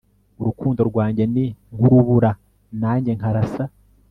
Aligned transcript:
urukundo 0.41 0.81
rwanjye 0.89 1.23
ni 1.33 1.45
nk'urubura, 1.75 2.31
nanjye 2.81 3.11
nkarasa 3.17 3.63